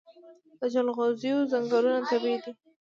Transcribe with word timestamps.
د 0.59 0.61
جلغوزیو 0.73 1.49
ځنګلونه 1.51 1.99
طبیعي 2.09 2.37
دي؟ 2.43 2.51